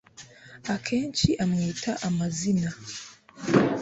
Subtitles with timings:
[0.73, 2.69] Akenshi amwita amazina